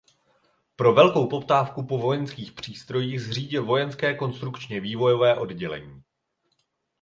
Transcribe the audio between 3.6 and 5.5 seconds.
vojenské konstrukčně vývojové